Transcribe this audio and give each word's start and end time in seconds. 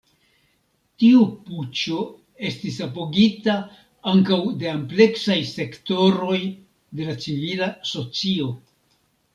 Tiu 1.01 1.19
puĉo 1.49 1.97
estis 2.49 2.79
apogita 2.85 3.59
ankaŭ 4.13 4.41
de 4.65 4.73
ampleksaj 4.73 5.39
sektoroj 5.53 6.43
de 6.49 7.11
la 7.13 7.19
civila 7.27 7.71
socio. 7.95 8.53